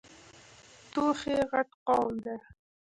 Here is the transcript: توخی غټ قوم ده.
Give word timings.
توخی 0.93 1.35
غټ 1.51 1.69
قوم 1.87 2.13
ده. 2.25 2.35